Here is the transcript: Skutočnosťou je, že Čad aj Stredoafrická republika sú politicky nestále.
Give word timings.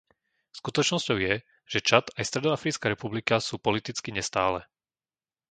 Skutočnosťou 0.59 1.17
je, 1.27 1.33
že 1.71 1.85
Čad 1.89 2.05
aj 2.17 2.25
Stredoafrická 2.29 2.85
republika 2.93 3.35
sú 3.47 3.55
politicky 3.67 4.09
nestále. 4.17 4.59